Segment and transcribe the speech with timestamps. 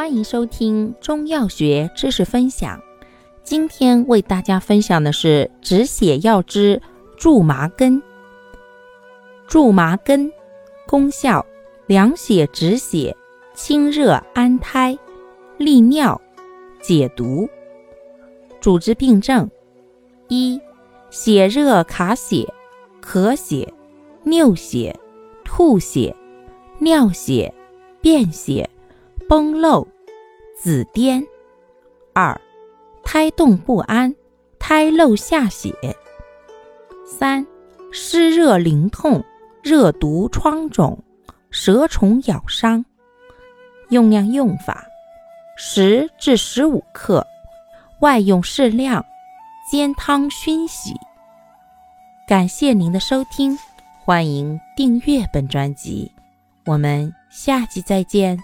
[0.00, 2.80] 欢迎收听中药学知识分享。
[3.44, 6.80] 今天为大家分享的是止血药之
[7.18, 8.02] 苎麻根。
[9.46, 10.32] 苎麻根
[10.86, 11.44] 功效：
[11.86, 13.14] 凉血止血、
[13.52, 14.98] 清热安胎、
[15.58, 16.18] 利尿、
[16.80, 17.46] 解毒。
[18.58, 19.50] 主治病症：
[20.28, 20.58] 一、
[21.10, 22.50] 血热卡血、
[23.02, 23.70] 咳血、
[24.22, 24.98] 尿血、
[25.44, 26.16] 吐血、
[26.78, 27.52] 尿血、
[28.00, 28.66] 便血。
[29.30, 29.86] 崩漏、
[30.58, 31.24] 紫癜；
[32.12, 32.40] 二、
[33.04, 34.12] 胎动不安、
[34.58, 35.70] 胎漏下血；
[37.06, 37.46] 三、
[37.92, 39.24] 湿热淋痛、
[39.62, 40.98] 热毒疮肿、
[41.48, 42.84] 蛇虫咬伤。
[43.90, 44.84] 用量用法：
[45.56, 47.24] 十至十五克，
[48.00, 49.04] 外用适量，
[49.70, 50.92] 煎汤熏洗。
[52.26, 53.56] 感谢您的收听，
[54.04, 56.10] 欢迎订阅本专辑，
[56.66, 58.36] 我们下期再见。